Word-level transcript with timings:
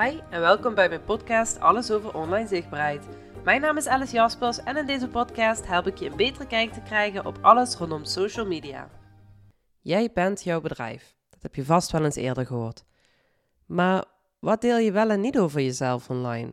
Hi 0.00 0.20
en 0.30 0.40
welkom 0.40 0.74
bij 0.74 0.88
mijn 0.88 1.04
podcast 1.04 1.60
Alles 1.60 1.90
over 1.90 2.14
online 2.14 2.48
zichtbaarheid. 2.48 3.06
Mijn 3.44 3.60
naam 3.60 3.76
is 3.76 3.86
Alice 3.86 4.14
Jaspers 4.14 4.62
en 4.62 4.76
in 4.76 4.86
deze 4.86 5.08
podcast 5.08 5.66
help 5.66 5.86
ik 5.86 5.98
je 5.98 6.10
een 6.10 6.16
betere 6.16 6.46
kijk 6.46 6.72
te 6.72 6.80
krijgen 6.80 7.26
op 7.26 7.38
alles 7.40 7.74
rondom 7.76 8.04
social 8.04 8.46
media. 8.46 8.90
Jij 9.80 10.10
bent 10.14 10.42
jouw 10.44 10.60
bedrijf. 10.60 11.14
Dat 11.30 11.42
heb 11.42 11.54
je 11.54 11.64
vast 11.64 11.90
wel 11.90 12.04
eens 12.04 12.16
eerder 12.16 12.46
gehoord. 12.46 12.84
Maar 13.66 14.04
wat 14.38 14.60
deel 14.60 14.78
je 14.78 14.92
wel 14.92 15.10
en 15.10 15.20
niet 15.20 15.38
over 15.38 15.60
jezelf 15.60 16.10
online? 16.10 16.52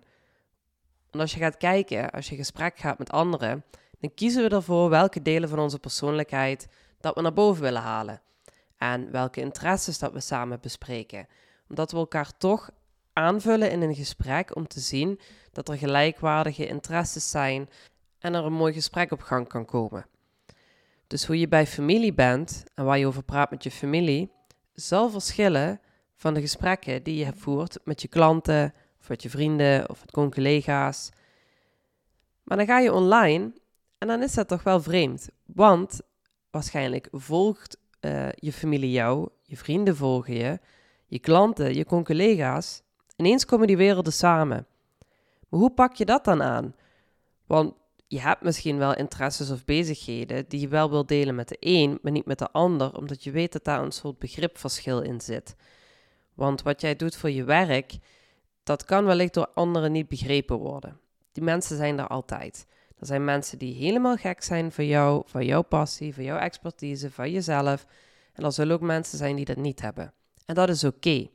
Want 1.09 1.23
als 1.23 1.33
je 1.33 1.39
gaat 1.39 1.57
kijken, 1.57 2.09
als 2.11 2.29
je 2.29 2.35
gesprek 2.35 2.77
gaat 2.77 2.97
met 2.97 3.11
anderen, 3.11 3.63
dan 3.99 4.13
kiezen 4.13 4.43
we 4.43 4.55
ervoor 4.55 4.89
welke 4.89 5.21
delen 5.21 5.49
van 5.49 5.59
onze 5.59 5.79
persoonlijkheid 5.79 6.67
dat 6.99 7.15
we 7.15 7.21
naar 7.21 7.33
boven 7.33 7.61
willen 7.61 7.81
halen. 7.81 8.21
En 8.77 9.11
welke 9.11 9.41
interesses 9.41 9.99
dat 9.99 10.13
we 10.13 10.19
samen 10.19 10.59
bespreken. 10.61 11.27
Omdat 11.69 11.91
we 11.91 11.97
elkaar 11.97 12.37
toch 12.37 12.69
aanvullen 13.13 13.71
in 13.71 13.81
een 13.81 13.95
gesprek 13.95 14.55
om 14.55 14.67
te 14.67 14.79
zien 14.79 15.19
dat 15.51 15.69
er 15.69 15.77
gelijkwaardige 15.77 16.67
interesses 16.67 17.29
zijn 17.29 17.69
en 18.19 18.33
er 18.33 18.45
een 18.45 18.53
mooi 18.53 18.73
gesprek 18.73 19.11
op 19.11 19.21
gang 19.21 19.47
kan 19.47 19.65
komen. 19.65 20.05
Dus 21.07 21.25
hoe 21.25 21.39
je 21.39 21.47
bij 21.47 21.67
familie 21.67 22.13
bent 22.13 22.63
en 22.75 22.85
waar 22.85 22.97
je 22.97 23.07
over 23.07 23.23
praat 23.23 23.51
met 23.51 23.63
je 23.63 23.71
familie, 23.71 24.31
zal 24.73 25.09
verschillen 25.09 25.81
van 26.15 26.33
de 26.33 26.41
gesprekken 26.41 27.03
die 27.03 27.25
je 27.25 27.33
voert 27.35 27.79
met 27.83 28.01
je 28.01 28.07
klanten, 28.07 28.73
of 28.99 29.09
met 29.09 29.21
je 29.21 29.29
vrienden 29.29 29.89
of 29.89 30.01
met 30.01 30.31
collega's. 30.31 31.09
Maar 32.43 32.57
dan 32.57 32.65
ga 32.65 32.79
je 32.79 32.93
online 32.93 33.53
en 33.97 34.07
dan 34.07 34.23
is 34.23 34.33
dat 34.33 34.47
toch 34.47 34.63
wel 34.63 34.81
vreemd, 34.81 35.29
want 35.45 36.01
waarschijnlijk 36.51 37.07
volgt 37.11 37.77
uh, 38.01 38.31
je 38.31 38.53
familie 38.53 38.91
jou, 38.91 39.29
je 39.43 39.57
vrienden 39.57 39.95
volgen 39.95 40.33
je, 40.33 40.59
je 41.05 41.19
klanten, 41.19 41.75
je 41.75 41.85
collega's 41.85 42.81
Ineens 43.21 43.45
komen 43.45 43.67
die 43.67 43.77
werelden 43.77 44.13
samen. 44.13 44.65
Maar 45.49 45.59
hoe 45.59 45.71
pak 45.71 45.95
je 45.95 46.05
dat 46.05 46.25
dan 46.25 46.43
aan? 46.43 46.75
Want 47.45 47.73
je 48.07 48.19
hebt 48.19 48.41
misschien 48.41 48.77
wel 48.77 48.95
interesses 48.95 49.51
of 49.51 49.65
bezigheden 49.65 50.45
die 50.47 50.59
je 50.59 50.67
wel 50.67 50.89
wil 50.89 51.05
delen 51.05 51.35
met 51.35 51.47
de 51.47 51.57
een, 51.59 51.99
maar 52.01 52.11
niet 52.11 52.25
met 52.25 52.39
de 52.39 52.51
ander, 52.51 52.97
omdat 52.97 53.23
je 53.23 53.31
weet 53.31 53.51
dat 53.51 53.63
daar 53.63 53.81
een 53.81 53.91
soort 53.91 54.19
begripverschil 54.19 55.01
in 55.01 55.21
zit. 55.21 55.55
Want 56.33 56.61
wat 56.61 56.81
jij 56.81 56.95
doet 56.95 57.15
voor 57.15 57.29
je 57.29 57.43
werk, 57.43 57.97
dat 58.63 58.85
kan 58.85 59.05
wellicht 59.05 59.33
door 59.33 59.49
anderen 59.53 59.91
niet 59.91 60.07
begrepen 60.07 60.57
worden. 60.57 60.99
Die 61.31 61.43
mensen 61.43 61.77
zijn 61.77 61.99
er 61.99 62.07
altijd. 62.07 62.65
Er 62.99 63.05
zijn 63.05 63.25
mensen 63.25 63.57
die 63.57 63.73
helemaal 63.73 64.15
gek 64.15 64.43
zijn 64.43 64.71
voor 64.71 64.83
jou, 64.83 65.23
voor 65.25 65.43
jouw 65.43 65.61
passie, 65.61 66.13
voor 66.13 66.23
jouw 66.23 66.37
expertise, 66.37 67.11
van 67.11 67.31
jezelf. 67.31 67.85
En 68.33 68.43
er 68.43 68.51
zullen 68.51 68.75
ook 68.75 68.81
mensen 68.81 69.17
zijn 69.17 69.35
die 69.35 69.45
dat 69.45 69.57
niet 69.57 69.81
hebben. 69.81 70.13
En 70.45 70.55
dat 70.55 70.69
is 70.69 70.83
oké. 70.83 71.27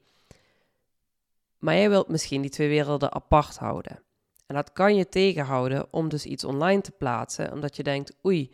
Maar 1.58 1.74
jij 1.74 1.88
wilt 1.88 2.08
misschien 2.08 2.40
die 2.40 2.50
twee 2.50 2.68
werelden 2.68 3.12
apart 3.12 3.56
houden. 3.56 4.02
En 4.46 4.54
dat 4.54 4.72
kan 4.72 4.96
je 4.96 5.08
tegenhouden 5.08 5.92
om 5.92 6.08
dus 6.08 6.24
iets 6.24 6.44
online 6.44 6.80
te 6.80 6.90
plaatsen, 6.90 7.52
omdat 7.52 7.76
je 7.76 7.82
denkt, 7.82 8.14
oei, 8.26 8.52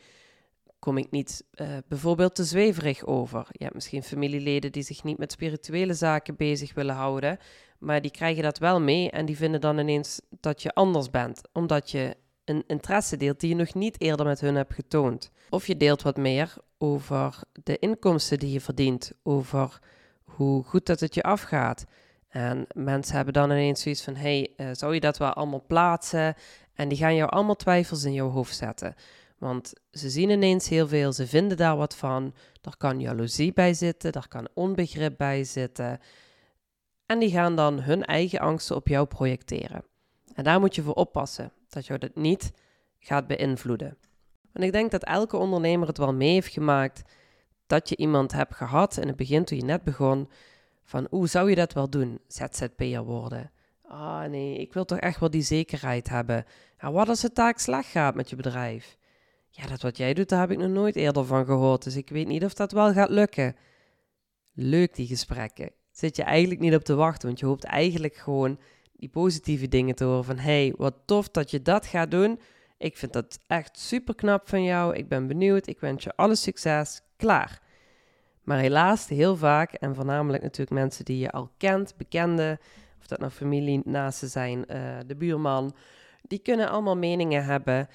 kom 0.79 0.99
ik 0.99 1.11
niet 1.11 1.45
uh, 1.55 1.69
bijvoorbeeld 1.89 2.35
te 2.35 2.45
zweverig 2.45 3.05
over. 3.05 3.47
Je 3.51 3.63
hebt 3.63 3.75
misschien 3.75 4.03
familieleden 4.03 4.73
die 4.73 4.83
zich 4.83 5.05
niet 5.05 5.19
met 5.19 5.33
spirituele 5.33 5.95
zaken 5.95 6.37
bezig 6.37 6.75
willen 6.75 6.95
houden, 6.95 7.39
maar 7.79 8.01
die 8.01 8.11
krijgen 8.11 8.43
dat 8.43 8.59
wel 8.59 8.81
mee 8.81 9.11
en 9.11 9.27
die 9.27 9.37
vinden 9.37 9.61
dan 9.61 9.79
ineens 9.79 10.21
dat 10.41 10.63
je 10.63 10.75
anders 10.75 11.11
bent, 11.11 11.41
omdat 11.53 11.91
je 11.91 12.17
een 12.45 12.65
interesse 12.67 13.17
deelt 13.17 13.41
die 13.41 13.49
je 13.49 13.55
nog 13.55 13.75
niet 13.75 14.01
eerder 14.01 14.27
met 14.27 14.41
hun 14.41 14.55
hebt 14.55 14.75
getoond. 14.75 15.31
Of 15.51 15.67
je 15.67 15.77
deelt 15.77 16.03
wat 16.03 16.17
meer 16.17 16.55
over 16.79 17.41
de 17.63 17.79
inkomsten 17.79 18.39
die 18.39 18.53
je 18.53 18.61
verdient, 18.61 19.13
over 19.23 19.79
hoe 20.25 20.65
goed 20.65 20.87
dat 20.87 21.01
het 21.01 21.15
je 21.15 21.23
afgaat. 21.23 21.85
En 22.33 22.67
mensen 22.75 23.17
hebben 23.17 23.35
dan 23.35 23.51
ineens 23.51 23.83
zoiets 23.83 24.03
van: 24.03 24.15
hey, 24.15 24.53
uh, 24.57 24.69
zou 24.73 24.95
je 24.95 25.01
dat 25.01 25.19
wel 25.19 25.33
allemaal 25.33 25.65
plaatsen? 25.67 26.35
En 26.75 26.89
die 26.89 26.99
gaan 26.99 27.15
jou 27.15 27.31
allemaal 27.31 27.57
twijfels 27.57 28.05
in 28.05 28.13
jouw 28.13 28.29
hoofd 28.29 28.57
zetten. 28.57 28.95
Want 29.39 29.73
ze 29.91 30.11
zien 30.11 30.31
ineens 30.31 30.69
heel 30.69 30.89
veel, 30.89 31.13
ze 31.13 31.27
vinden 31.27 31.57
daar 31.57 31.77
wat 31.77 31.97
van. 31.97 32.35
Er 32.63 32.77
kan 32.77 33.01
jaloezie 33.01 33.53
bij 33.53 33.75
zitten, 33.75 34.13
er 34.13 34.29
kan 34.29 34.49
onbegrip 34.55 35.15
bij 35.17 35.45
zitten. 35.45 35.99
En 37.07 37.19
die 37.19 37.31
gaan 37.31 37.57
dan 37.57 37.81
hun 37.81 38.05
eigen 38.05 38.39
angsten 38.39 38.77
op 38.77 38.89
jou 38.89 39.07
projecteren. 39.07 39.85
En 40.35 40.45
daar 40.45 40.61
moet 40.61 40.75
je 40.75 40.83
voor 40.83 40.95
oppassen, 40.95 41.53
dat 41.69 41.87
jou 41.87 41.99
dat 41.99 42.15
niet 42.15 42.53
gaat 42.99 43.27
beïnvloeden. 43.27 43.97
Want 44.53 44.65
ik 44.65 44.73
denk 44.73 44.91
dat 44.91 45.05
elke 45.05 45.37
ondernemer 45.37 45.89
het 45.89 45.99
wel 45.99 46.15
mee 46.15 46.33
heeft 46.33 46.53
gemaakt 46.53 47.03
dat 47.67 47.89
je 47.89 47.97
iemand 47.97 48.33
hebt 48.33 48.55
gehad 48.55 48.97
in 48.97 49.07
het 49.07 49.17
begin 49.17 49.45
toen 49.45 49.59
je 49.59 49.65
net 49.65 49.83
begon 49.83 50.29
van, 50.85 51.07
hoe 51.11 51.27
zou 51.27 51.51
je 51.51 51.57
dat 51.57 51.73
wel 51.73 51.91
doen? 51.91 52.19
ZZP'er 52.27 53.05
worden. 53.05 53.51
Ah 53.83 54.25
nee, 54.25 54.59
ik 54.59 54.73
wil 54.73 54.85
toch 54.85 54.99
echt 54.99 55.21
wel 55.21 55.31
die 55.31 55.43
zekerheid 55.43 56.09
hebben. 56.09 56.45
Wat 56.81 57.09
als 57.09 57.21
de 57.21 57.33
taak 57.33 57.59
slag 57.59 57.91
gaat 57.91 58.15
met 58.15 58.31
je 58.31 58.37
bedrijf? 58.37 58.97
Ja, 59.51 59.67
dat 59.67 59.83
wat 59.83 59.97
jij 59.97 60.15
doet, 60.15 60.29
daar 60.29 60.41
heb 60.41 60.51
ik 60.51 60.59
nog 60.59 60.71
nooit 60.71 60.97
eerder 60.97 61.25
van 61.25 61.45
gehoord, 61.45 61.85
dus 61.85 61.97
ik 61.97 62.09
weet 62.09 62.27
niet 62.27 62.45
of 62.45 62.55
dat 62.55 62.73
wel 62.73 62.93
gaat 62.93 63.11
lukken. 63.11 63.57
Leuk 64.55 64.95
die 64.95 65.07
gesprekken. 65.07 65.71
Zit 65.91 66.17
je 66.17 66.23
eigenlijk 66.23 66.61
niet 66.61 66.75
op 66.75 66.85
te 66.85 66.95
wachten, 66.95 67.29
want 67.29 67.41
je 67.41 67.47
hoopt 67.47 67.65
eigenlijk 67.65 68.17
gewoon 68.17 68.59
die 68.93 69.09
positieve 69.09 69.69
dingen 69.69 69.95
te 69.95 70.05
horen 70.05 70.25
van 70.25 70.39
hey, 70.39 70.75
wat 70.77 70.95
tof 71.05 71.29
dat 71.29 71.51
je 71.51 71.63
dat 71.63 71.87
gaat 71.87 72.11
doen. 72.11 72.41
Ik 72.79 72.97
vind 72.97 73.13
dat 73.13 73.39
echt 73.47 73.79
super 73.79 74.15
knap 74.15 74.49
van 74.49 74.65
jou. 74.65 74.95
Ik 74.95 75.09
ben 75.09 75.27
benieuwd. 75.27 75.67
Ik 75.67 75.81
wens 75.81 76.05
je 76.05 76.17
alle 76.17 76.35
succes. 76.35 77.01
Klaar. 77.17 77.61
Maar 78.43 78.59
helaas, 78.59 79.09
heel 79.09 79.37
vaak, 79.37 79.73
en 79.73 79.95
voornamelijk 79.95 80.43
natuurlijk 80.43 80.71
mensen 80.71 81.05
die 81.05 81.19
je 81.19 81.31
al 81.31 81.51
kent, 81.57 81.97
bekenden, 81.97 82.59
of 82.99 83.07
dat 83.07 83.19
nou 83.19 83.31
familie, 83.31 83.81
naasten 83.85 84.29
zijn, 84.29 84.59
uh, 84.59 84.99
de 85.07 85.17
buurman, 85.17 85.75
die 86.23 86.39
kunnen 86.39 86.69
allemaal 86.69 86.97
meningen 86.97 87.45
hebben, 87.45 87.89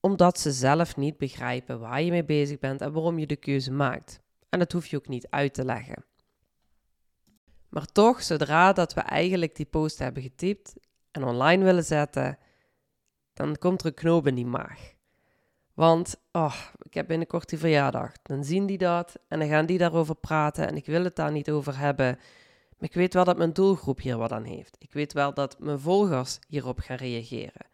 omdat 0.00 0.38
ze 0.38 0.52
zelf 0.52 0.96
niet 0.96 1.18
begrijpen 1.18 1.80
waar 1.80 2.02
je 2.02 2.10
mee 2.10 2.24
bezig 2.24 2.58
bent 2.58 2.80
en 2.80 2.92
waarom 2.92 3.18
je 3.18 3.26
de 3.26 3.36
keuze 3.36 3.72
maakt. 3.72 4.20
En 4.48 4.58
dat 4.58 4.72
hoef 4.72 4.86
je 4.86 4.96
ook 4.96 5.08
niet 5.08 5.26
uit 5.30 5.54
te 5.54 5.64
leggen. 5.64 6.04
Maar 7.68 7.86
toch, 7.86 8.22
zodra 8.22 8.72
dat 8.72 8.94
we 8.94 9.00
eigenlijk 9.00 9.56
die 9.56 9.66
post 9.66 9.98
hebben 9.98 10.22
getypt 10.22 10.74
en 11.10 11.24
online 11.24 11.64
willen 11.64 11.84
zetten, 11.84 12.38
dan 13.32 13.56
komt 13.58 13.80
er 13.80 13.86
een 13.86 13.94
knoop 13.94 14.26
in 14.26 14.34
die 14.34 14.46
maag. 14.46 14.94
Want 15.74 16.16
oh, 16.32 16.56
ik 16.82 16.94
heb 16.94 17.06
binnenkort 17.06 17.48
die 17.48 17.58
verjaardag. 17.58 18.12
Dan 18.22 18.44
zien 18.44 18.66
die 18.66 18.78
dat 18.78 19.18
en 19.28 19.38
dan 19.38 19.48
gaan 19.48 19.66
die 19.66 19.78
daarover 19.78 20.14
praten. 20.14 20.68
En 20.68 20.76
ik 20.76 20.86
wil 20.86 21.04
het 21.04 21.16
daar 21.16 21.32
niet 21.32 21.50
over 21.50 21.78
hebben. 21.78 22.18
Maar 22.78 22.88
ik 22.88 22.94
weet 22.94 23.14
wel 23.14 23.24
dat 23.24 23.38
mijn 23.38 23.52
doelgroep 23.52 24.00
hier 24.00 24.16
wat 24.16 24.32
aan 24.32 24.44
heeft. 24.44 24.76
Ik 24.78 24.92
weet 24.92 25.12
wel 25.12 25.34
dat 25.34 25.58
mijn 25.58 25.80
volgers 25.80 26.38
hierop 26.48 26.78
gaan 26.78 26.96
reageren. 26.96 27.66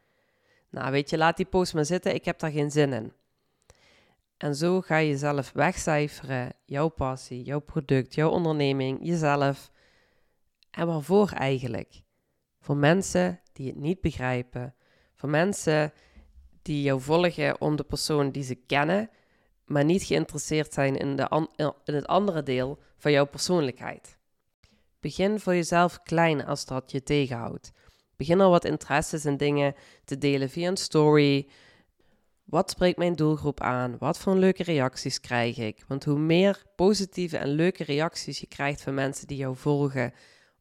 Nou, 0.70 0.90
weet 0.90 1.10
je, 1.10 1.16
laat 1.16 1.36
die 1.36 1.46
post 1.46 1.74
maar 1.74 1.84
zitten. 1.84 2.14
Ik 2.14 2.24
heb 2.24 2.38
daar 2.38 2.50
geen 2.50 2.70
zin 2.70 2.92
in. 2.92 3.12
En 4.36 4.54
zo 4.54 4.80
ga 4.80 4.96
je 4.96 5.08
jezelf 5.08 5.52
wegcijferen. 5.52 6.52
Jouw 6.64 6.88
passie, 6.88 7.42
jouw 7.42 7.60
product, 7.60 8.14
jouw 8.14 8.30
onderneming, 8.30 8.98
jezelf. 9.02 9.70
En 10.70 10.86
waarvoor 10.86 11.30
eigenlijk? 11.30 12.02
Voor 12.60 12.76
mensen 12.76 13.40
die 13.52 13.66
het 13.66 13.76
niet 13.76 14.00
begrijpen. 14.00 14.74
Voor 15.14 15.28
mensen 15.28 15.92
die 16.66 16.82
jou 16.82 17.00
volgen 17.00 17.60
om 17.60 17.76
de 17.76 17.84
persoon 17.84 18.30
die 18.30 18.42
ze 18.42 18.54
kennen, 18.54 19.10
maar 19.64 19.84
niet 19.84 20.02
geïnteresseerd 20.02 20.72
zijn 20.72 20.96
in, 20.96 21.16
de 21.16 21.48
in 21.84 21.94
het 21.94 22.06
andere 22.06 22.42
deel 22.42 22.78
van 22.96 23.12
jouw 23.12 23.26
persoonlijkheid. 23.26 24.18
Begin 25.00 25.40
voor 25.40 25.54
jezelf 25.54 26.02
klein 26.02 26.44
als 26.44 26.64
dat 26.64 26.90
je 26.90 27.02
tegenhoudt. 27.02 27.72
Begin 28.16 28.40
al 28.40 28.50
wat 28.50 28.64
interesses 28.64 29.24
en 29.24 29.36
dingen 29.36 29.74
te 30.04 30.18
delen 30.18 30.50
via 30.50 30.68
een 30.68 30.76
story. 30.76 31.48
Wat 32.44 32.70
spreekt 32.70 32.98
mijn 32.98 33.14
doelgroep 33.14 33.60
aan? 33.60 33.98
Wat 33.98 34.18
voor 34.18 34.36
leuke 34.36 34.62
reacties 34.62 35.20
krijg 35.20 35.58
ik? 35.58 35.84
Want 35.88 36.04
hoe 36.04 36.18
meer 36.18 36.62
positieve 36.76 37.36
en 37.36 37.48
leuke 37.48 37.84
reacties 37.84 38.40
je 38.40 38.46
krijgt 38.46 38.82
van 38.82 38.94
mensen 38.94 39.26
die 39.26 39.36
jou 39.36 39.56
volgen, 39.56 40.12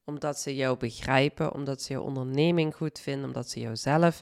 omdat 0.04 0.40
ze 0.40 0.56
jou 0.56 0.78
begrijpen, 0.78 1.54
omdat 1.54 1.82
ze 1.82 1.94
jouw 1.94 2.04
onderneming 2.04 2.76
goed 2.76 3.00
vinden, 3.00 3.26
omdat 3.26 3.50
ze 3.50 3.60
jouzelf 3.60 4.22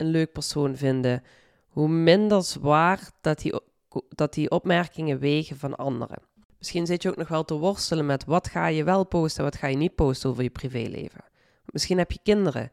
een 0.00 0.06
leuk 0.06 0.32
persoon 0.32 0.76
vinden, 0.76 1.22
hoe 1.68 1.88
minder 1.88 2.42
zwaar 2.42 3.10
dat 3.20 3.38
die, 3.38 3.60
dat 4.08 4.34
die 4.34 4.50
opmerkingen 4.50 5.18
wegen 5.18 5.56
van 5.56 5.76
anderen. 5.76 6.18
Misschien 6.58 6.86
zit 6.86 7.02
je 7.02 7.08
ook 7.08 7.16
nog 7.16 7.28
wel 7.28 7.44
te 7.44 7.54
worstelen 7.54 8.06
met 8.06 8.24
wat 8.24 8.48
ga 8.48 8.66
je 8.66 8.84
wel 8.84 9.06
posten, 9.06 9.44
wat 9.44 9.56
ga 9.56 9.66
je 9.66 9.76
niet 9.76 9.94
posten 9.94 10.30
over 10.30 10.42
je 10.42 10.50
privéleven. 10.50 11.24
Misschien 11.64 11.98
heb 11.98 12.12
je 12.12 12.18
kinderen 12.22 12.70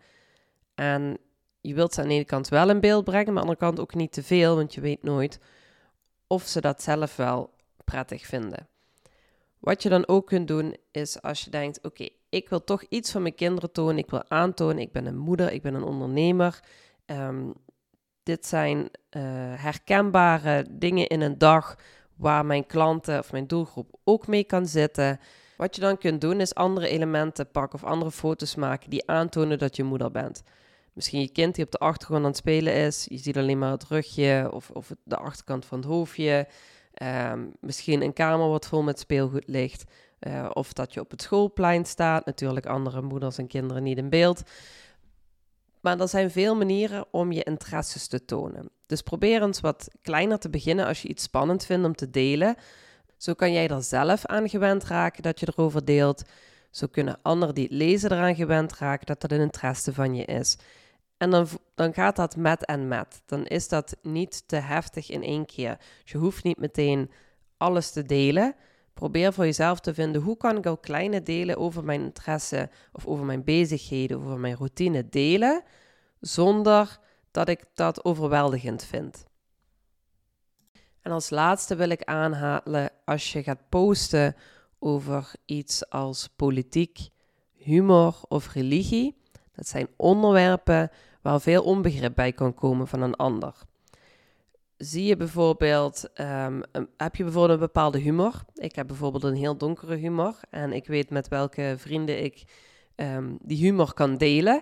en 0.75 1.17
je 1.61 1.73
wilt 1.73 1.93
ze 1.93 2.01
aan 2.01 2.07
de 2.07 2.13
ene 2.13 2.25
kant 2.25 2.47
wel 2.47 2.69
in 2.69 2.79
beeld 2.79 3.03
brengen, 3.03 3.33
maar 3.33 3.43
aan 3.43 3.49
de 3.49 3.55
andere 3.55 3.59
kant 3.59 3.79
ook 3.79 3.93
niet 3.93 4.11
te 4.11 4.23
veel, 4.23 4.55
want 4.55 4.73
je 4.73 4.81
weet 4.81 5.03
nooit 5.03 5.39
of 6.27 6.47
ze 6.47 6.61
dat 6.61 6.83
zelf 6.83 7.15
wel 7.15 7.53
prettig 7.85 8.25
vinden. 8.25 8.67
Wat 9.59 9.83
je 9.83 9.89
dan 9.89 10.07
ook 10.07 10.27
kunt 10.27 10.47
doen 10.47 10.75
is 10.91 11.21
als 11.21 11.43
je 11.43 11.49
denkt: 11.49 11.79
oké, 11.83 12.07
ik 12.29 12.49
wil 12.49 12.63
toch 12.63 12.83
iets 12.89 13.11
van 13.11 13.21
mijn 13.21 13.35
kinderen 13.35 13.71
tonen, 13.71 13.97
ik 13.97 14.09
wil 14.09 14.29
aantonen, 14.29 14.79
ik 14.79 14.91
ben 14.91 15.05
een 15.05 15.17
moeder, 15.17 15.51
ik 15.51 15.61
ben 15.61 15.73
een 15.73 15.83
ondernemer, 15.83 16.59
Um, 17.11 17.53
dit 18.23 18.45
zijn 18.45 18.77
uh, 18.77 19.21
herkenbare 19.55 20.65
dingen 20.71 21.07
in 21.07 21.21
een 21.21 21.37
dag 21.37 21.75
waar 22.15 22.45
mijn 22.45 22.65
klanten 22.65 23.19
of 23.19 23.31
mijn 23.31 23.47
doelgroep 23.47 23.99
ook 24.03 24.27
mee 24.27 24.43
kan 24.43 24.65
zitten. 24.65 25.19
Wat 25.57 25.75
je 25.75 25.81
dan 25.81 25.97
kunt 25.97 26.21
doen 26.21 26.41
is 26.41 26.55
andere 26.55 26.87
elementen 26.87 27.51
pakken 27.51 27.79
of 27.79 27.89
andere 27.89 28.11
foto's 28.11 28.55
maken 28.55 28.89
die 28.89 29.07
aantonen 29.07 29.57
dat 29.57 29.75
je 29.75 29.83
moeder 29.83 30.11
bent. 30.11 30.43
Misschien 30.93 31.21
je 31.21 31.31
kind 31.31 31.55
die 31.55 31.65
op 31.65 31.71
de 31.71 31.77
achtergrond 31.77 32.21
aan 32.21 32.29
het 32.29 32.37
spelen 32.37 32.73
is. 32.73 33.05
Je 33.09 33.17
ziet 33.17 33.37
alleen 33.37 33.59
maar 33.59 33.71
het 33.71 33.87
rugje 33.87 34.49
of, 34.51 34.69
of 34.69 34.91
de 35.03 35.17
achterkant 35.17 35.65
van 35.65 35.77
het 35.77 35.87
hoofdje. 35.87 36.47
Ehm, 36.93 37.45
misschien 37.59 38.01
een 38.01 38.13
kamer 38.13 38.49
wat 38.49 38.67
vol 38.67 38.83
met 38.83 38.99
speelgoed 38.99 39.47
ligt. 39.47 39.83
Uh, 40.19 40.49
of 40.53 40.73
dat 40.73 40.93
je 40.93 40.99
op 40.99 41.11
het 41.11 41.21
schoolplein 41.21 41.85
staat. 41.85 42.25
Natuurlijk 42.25 42.65
andere 42.65 43.01
moeders 43.01 43.37
en 43.37 43.47
kinderen 43.47 43.83
niet 43.83 43.97
in 43.97 44.09
beeld. 44.09 44.43
Maar 45.81 45.99
er 45.99 46.07
zijn 46.07 46.31
veel 46.31 46.55
manieren 46.55 47.05
om 47.11 47.31
je 47.31 47.43
interesses 47.43 48.07
te 48.07 48.25
tonen. 48.25 48.69
Dus 48.85 49.01
probeer 49.01 49.41
eens 49.41 49.59
wat 49.59 49.87
kleiner 50.01 50.39
te 50.39 50.49
beginnen 50.49 50.85
als 50.85 51.01
je 51.01 51.07
iets 51.07 51.23
spannend 51.23 51.65
vindt 51.65 51.85
om 51.85 51.95
te 51.95 52.09
delen. 52.09 52.55
Zo 53.17 53.33
kan 53.33 53.51
jij 53.51 53.67
er 53.67 53.83
zelf 53.83 54.25
aan 54.25 54.49
gewend 54.49 54.83
raken 54.83 55.23
dat 55.23 55.39
je 55.39 55.47
erover 55.55 55.85
deelt. 55.85 56.23
Zo 56.71 56.87
kunnen 56.91 57.19
anderen 57.21 57.55
die 57.55 57.63
het 57.63 57.73
lezen 57.73 58.11
eraan 58.11 58.35
gewend 58.35 58.77
raken 58.77 59.05
dat 59.05 59.21
dat 59.21 59.31
een 59.31 59.41
interesse 59.41 59.93
van 59.93 60.15
je 60.15 60.25
is. 60.25 60.57
En 61.17 61.29
dan, 61.29 61.47
dan 61.75 61.93
gaat 61.93 62.15
dat 62.15 62.35
met 62.35 62.65
en 62.65 62.87
met. 62.87 63.21
Dan 63.25 63.45
is 63.45 63.67
dat 63.67 63.95
niet 64.01 64.47
te 64.47 64.55
heftig 64.55 65.09
in 65.09 65.23
één 65.23 65.45
keer. 65.45 65.77
Dus 66.01 66.11
je 66.11 66.17
hoeft 66.17 66.43
niet 66.43 66.57
meteen 66.57 67.11
alles 67.57 67.91
te 67.91 68.03
delen. 68.03 68.55
Probeer 68.97 69.33
voor 69.33 69.45
jezelf 69.45 69.79
te 69.79 69.93
vinden 69.93 70.21
hoe 70.21 70.37
kan 70.37 70.57
ik 70.57 70.65
al 70.65 70.77
kleine 70.77 71.23
delen 71.23 71.57
over 71.57 71.83
mijn 71.83 72.01
interesse 72.01 72.69
of 72.91 73.05
over 73.05 73.25
mijn 73.25 73.43
bezigheden, 73.43 74.17
over 74.17 74.39
mijn 74.39 74.55
routine 74.55 75.09
delen, 75.09 75.63
zonder 76.19 76.99
dat 77.31 77.49
ik 77.49 77.63
dat 77.73 78.05
overweldigend 78.05 78.83
vind. 78.83 79.25
En 81.01 81.11
als 81.11 81.29
laatste 81.29 81.75
wil 81.75 81.89
ik 81.89 82.03
aanhalen, 82.03 82.89
als 83.05 83.31
je 83.31 83.43
gaat 83.43 83.69
posten 83.69 84.35
over 84.79 85.31
iets 85.45 85.89
als 85.89 86.29
politiek, 86.35 87.09
humor 87.53 88.15
of 88.27 88.53
religie, 88.53 89.17
dat 89.51 89.67
zijn 89.67 89.87
onderwerpen 89.97 90.89
waar 91.21 91.41
veel 91.41 91.63
onbegrip 91.63 92.15
bij 92.15 92.31
kan 92.31 92.53
komen 92.53 92.87
van 92.87 93.01
een 93.01 93.15
ander. 93.15 93.55
Zie 94.77 95.03
je 95.03 95.17
bijvoorbeeld, 95.17 96.09
um, 96.19 96.63
heb 96.97 97.15
je 97.15 97.23
bijvoorbeeld 97.23 97.59
een 97.59 97.65
bepaalde 97.65 97.97
humor? 97.97 98.43
Ik 98.53 98.75
heb 98.75 98.87
bijvoorbeeld 98.87 99.23
een 99.23 99.35
heel 99.35 99.57
donkere 99.57 99.95
humor 99.95 100.35
en 100.49 100.73
ik 100.73 100.87
weet 100.87 101.09
met 101.09 101.27
welke 101.27 101.75
vrienden 101.77 102.23
ik 102.23 102.43
ehm, 102.95 103.35
die 103.41 103.57
humor 103.57 103.93
kan 103.93 104.17
delen. 104.17 104.61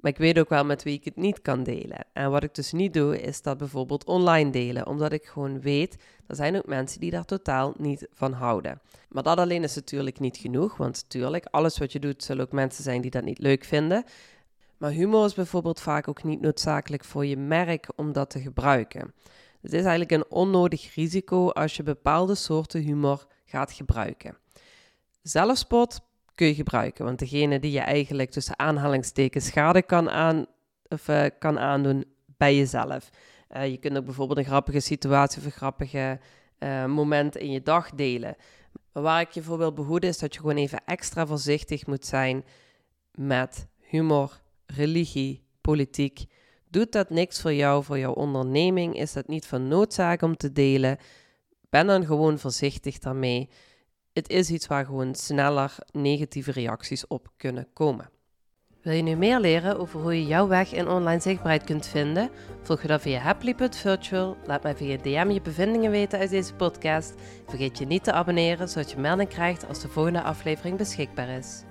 Maar 0.00 0.10
ik 0.10 0.18
weet 0.18 0.38
ook 0.38 0.48
wel 0.48 0.64
met 0.64 0.82
wie 0.82 0.94
ik 0.94 1.04
het 1.04 1.16
niet 1.16 1.42
kan 1.42 1.62
delen. 1.62 2.06
En 2.12 2.30
wat 2.30 2.42
ik 2.42 2.54
dus 2.54 2.72
niet 2.72 2.94
doe, 2.94 3.20
is 3.20 3.42
dat 3.42 3.58
bijvoorbeeld 3.58 4.04
online 4.04 4.50
delen. 4.50 4.86
Omdat 4.86 5.12
ik 5.12 5.24
gewoon 5.24 5.60
weet, 5.60 5.96
er 6.26 6.36
zijn 6.36 6.56
ook 6.56 6.66
mensen 6.66 7.00
die 7.00 7.10
daar 7.10 7.24
totaal 7.24 7.74
niet 7.76 8.06
van 8.12 8.32
houden. 8.32 8.80
Maar 9.08 9.22
dat 9.22 9.38
alleen 9.38 9.62
is 9.62 9.74
natuurlijk 9.74 10.20
niet 10.20 10.36
genoeg. 10.36 10.76
Want 10.76 11.02
natuurlijk, 11.02 11.46
alles 11.50 11.78
wat 11.78 11.92
je 11.92 11.98
doet, 11.98 12.24
zullen 12.24 12.44
ook 12.44 12.52
mensen 12.52 12.82
zijn 12.82 13.00
die 13.00 13.10
dat 13.10 13.24
niet 13.24 13.38
leuk 13.38 13.64
vinden. 13.64 14.04
Maar 14.76 14.90
humor 14.90 15.24
is 15.24 15.34
bijvoorbeeld 15.34 15.80
vaak 15.80 16.08
ook 16.08 16.24
niet 16.24 16.40
noodzakelijk 16.40 17.04
voor 17.04 17.26
je 17.26 17.36
merk 17.36 17.88
om 17.96 18.12
dat 18.12 18.30
te 18.30 18.40
gebruiken. 18.40 19.14
Het 19.64 19.72
is 19.72 19.80
eigenlijk 19.84 20.10
een 20.10 20.30
onnodig 20.30 20.94
risico 20.94 21.50
als 21.50 21.76
je 21.76 21.82
bepaalde 21.82 22.34
soorten 22.34 22.80
humor 22.80 23.26
gaat 23.44 23.72
gebruiken. 23.72 24.36
Zelfspot 25.22 26.00
kun 26.34 26.46
je 26.46 26.54
gebruiken, 26.54 27.04
want 27.04 27.18
degene 27.18 27.58
die 27.58 27.72
je 27.72 27.80
eigenlijk 27.80 28.30
tussen 28.30 28.58
aanhalingstekens 28.58 29.46
schade 29.46 29.82
kan, 29.82 30.10
aan, 30.10 30.46
of, 30.88 31.08
uh, 31.08 31.24
kan 31.38 31.58
aandoen 31.58 32.04
bij 32.36 32.56
jezelf. 32.56 33.10
Uh, 33.56 33.68
je 33.68 33.76
kunt 33.76 33.96
ook 33.96 34.04
bijvoorbeeld 34.04 34.38
een 34.38 34.44
grappige 34.44 34.80
situatie 34.80 35.38
of 35.38 35.44
een 35.44 35.52
grappige 35.52 36.20
uh, 36.58 36.84
moment 36.84 37.36
in 37.36 37.50
je 37.50 37.62
dag 37.62 37.90
delen. 37.90 38.36
Maar 38.92 39.02
waar 39.02 39.20
ik 39.20 39.30
je 39.30 39.42
voor 39.42 39.58
wil 39.58 39.72
behoeden 39.72 40.10
is 40.10 40.18
dat 40.18 40.34
je 40.34 40.40
gewoon 40.40 40.56
even 40.56 40.84
extra 40.84 41.26
voorzichtig 41.26 41.86
moet 41.86 42.06
zijn 42.06 42.44
met 43.14 43.66
humor 43.80 44.40
religie, 44.66 45.42
politiek. 45.60 46.24
Doet 46.74 46.92
dat 46.92 47.10
niks 47.10 47.40
voor 47.40 47.52
jou, 47.52 47.84
voor 47.84 47.98
jouw 47.98 48.12
onderneming? 48.12 48.96
Is 48.96 49.12
dat 49.12 49.28
niet 49.28 49.46
van 49.46 49.68
noodzaak 49.68 50.22
om 50.22 50.36
te 50.36 50.52
delen? 50.52 50.98
Ben 51.70 51.86
dan 51.86 52.06
gewoon 52.06 52.38
voorzichtig 52.38 52.98
daarmee. 52.98 53.48
Het 54.12 54.28
is 54.28 54.50
iets 54.50 54.66
waar 54.66 54.84
gewoon 54.84 55.14
sneller 55.14 55.74
negatieve 55.92 56.52
reacties 56.52 57.06
op 57.06 57.28
kunnen 57.36 57.66
komen. 57.72 58.10
Wil 58.82 58.92
je 58.92 59.02
nu 59.02 59.16
meer 59.16 59.40
leren 59.40 59.78
over 59.78 60.00
hoe 60.00 60.18
je 60.18 60.26
jouw 60.26 60.48
weg 60.48 60.72
in 60.72 60.88
online 60.88 61.20
zichtbaarheid 61.20 61.64
kunt 61.64 61.86
vinden? 61.86 62.30
Volg 62.62 62.82
je 62.82 62.88
dan 62.88 63.00
via 63.00 63.18
Happily.virtual. 63.18 64.36
Laat 64.46 64.62
mij 64.62 64.76
via 64.76 64.96
DM 64.96 65.30
je 65.30 65.40
bevindingen 65.40 65.90
weten 65.90 66.18
uit 66.18 66.30
deze 66.30 66.54
podcast. 66.54 67.14
Vergeet 67.46 67.78
je 67.78 67.86
niet 67.86 68.04
te 68.04 68.12
abonneren, 68.12 68.68
zodat 68.68 68.90
je 68.90 68.98
melding 68.98 69.28
krijgt 69.28 69.68
als 69.68 69.80
de 69.80 69.88
volgende 69.88 70.22
aflevering 70.22 70.76
beschikbaar 70.78 71.28
is. 71.28 71.62